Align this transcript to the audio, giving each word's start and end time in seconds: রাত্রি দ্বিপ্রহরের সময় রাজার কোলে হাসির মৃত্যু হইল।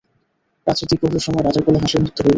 রাত্রি 0.67 0.85
দ্বিপ্রহরের 0.89 1.23
সময় 1.25 1.43
রাজার 1.43 1.63
কোলে 1.65 1.79
হাসির 1.81 2.01
মৃত্যু 2.03 2.21
হইল। 2.21 2.29